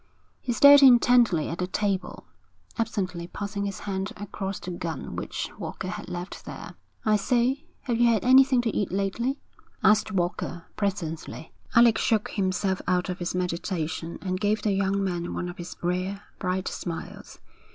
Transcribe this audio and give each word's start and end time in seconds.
He 0.41 0.51
stared 0.51 0.81
intently 0.81 1.47
at 1.47 1.59
the 1.59 1.67
table, 1.67 2.25
absently 2.75 3.27
passing 3.27 3.65
his 3.67 3.81
hand 3.81 4.11
across 4.17 4.57
the 4.57 4.71
gun 4.71 5.15
which 5.15 5.51
Walker 5.59 5.89
had 5.89 6.09
left 6.09 6.43
there. 6.45 6.73
'I 7.05 7.15
say, 7.17 7.65
have 7.81 7.99
you 8.01 8.07
had 8.11 8.25
anything 8.25 8.61
to 8.63 8.75
eat 8.75 8.91
lately?' 8.91 9.37
asked 9.83 10.11
Walker, 10.11 10.65
presently. 10.75 11.53
Alec 11.75 11.99
shook 11.99 12.29
himself 12.31 12.81
out 12.87 13.09
of 13.09 13.19
his 13.19 13.35
meditation 13.35 14.17
and 14.23 14.39
gave 14.39 14.63
the 14.63 14.71
young 14.71 15.03
man 15.03 15.35
one 15.35 15.47
of 15.47 15.59
his 15.59 15.77
rare, 15.83 16.23
bright 16.39 16.67
smiles. 16.67 17.37